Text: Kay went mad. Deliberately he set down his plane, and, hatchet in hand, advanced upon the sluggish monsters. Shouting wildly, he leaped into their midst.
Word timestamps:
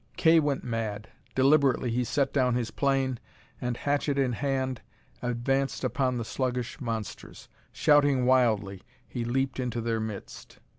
Kay 0.17 0.39
went 0.39 0.63
mad. 0.63 1.09
Deliberately 1.35 1.91
he 1.91 2.03
set 2.03 2.33
down 2.33 2.55
his 2.55 2.71
plane, 2.71 3.19
and, 3.61 3.77
hatchet 3.77 4.17
in 4.17 4.33
hand, 4.33 4.81
advanced 5.21 5.83
upon 5.83 6.17
the 6.17 6.25
sluggish 6.25 6.81
monsters. 6.81 7.47
Shouting 7.71 8.25
wildly, 8.25 8.81
he 9.07 9.23
leaped 9.23 9.59
into 9.59 9.79
their 9.79 9.99
midst. 9.99 10.57